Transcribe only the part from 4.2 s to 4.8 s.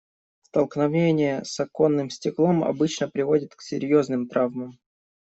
травмам.